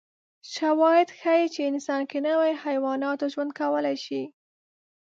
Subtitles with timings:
[0.53, 4.25] شواهد ښيي چې انسان که نه وای، حیواناتو ژوند کولای شوی.